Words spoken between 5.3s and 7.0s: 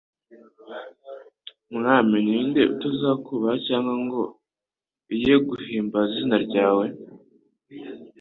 guhimbaza Izina ryawe?